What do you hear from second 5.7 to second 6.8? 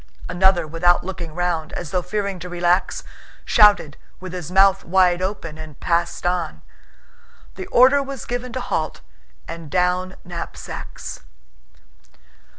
passed on.